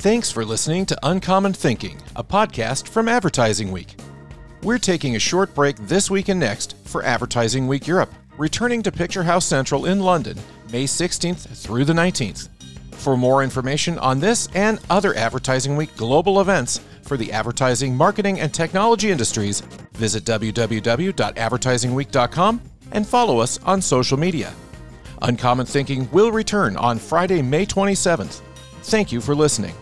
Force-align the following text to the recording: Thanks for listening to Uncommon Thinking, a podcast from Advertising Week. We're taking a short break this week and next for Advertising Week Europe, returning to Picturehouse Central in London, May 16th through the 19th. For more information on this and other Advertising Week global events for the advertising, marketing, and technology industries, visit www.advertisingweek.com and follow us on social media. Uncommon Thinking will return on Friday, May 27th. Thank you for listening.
Thanks 0.00 0.30
for 0.30 0.44
listening 0.44 0.84
to 0.86 0.98
Uncommon 1.02 1.54
Thinking, 1.54 2.02
a 2.16 2.24
podcast 2.24 2.88
from 2.88 3.08
Advertising 3.08 3.70
Week. 3.72 3.96
We're 4.62 4.76
taking 4.76 5.16
a 5.16 5.18
short 5.18 5.54
break 5.54 5.76
this 5.76 6.10
week 6.10 6.28
and 6.28 6.38
next 6.38 6.76
for 6.84 7.02
Advertising 7.02 7.66
Week 7.66 7.86
Europe, 7.86 8.12
returning 8.36 8.82
to 8.82 8.92
Picturehouse 8.92 9.44
Central 9.44 9.86
in 9.86 10.00
London, 10.00 10.38
May 10.70 10.84
16th 10.84 11.46
through 11.56 11.86
the 11.86 11.94
19th. 11.94 12.50
For 12.92 13.16
more 13.16 13.42
information 13.42 13.98
on 13.98 14.20
this 14.20 14.48
and 14.54 14.80
other 14.90 15.14
Advertising 15.14 15.76
Week 15.76 15.96
global 15.96 16.42
events 16.42 16.80
for 17.10 17.16
the 17.16 17.32
advertising, 17.32 17.96
marketing, 17.96 18.38
and 18.38 18.54
technology 18.54 19.10
industries, 19.10 19.62
visit 19.94 20.22
www.advertisingweek.com 20.22 22.60
and 22.92 23.04
follow 23.04 23.40
us 23.40 23.58
on 23.64 23.82
social 23.82 24.16
media. 24.16 24.54
Uncommon 25.22 25.66
Thinking 25.66 26.08
will 26.12 26.30
return 26.30 26.76
on 26.76 27.00
Friday, 27.00 27.42
May 27.42 27.66
27th. 27.66 28.42
Thank 28.82 29.10
you 29.10 29.20
for 29.20 29.34
listening. 29.34 29.74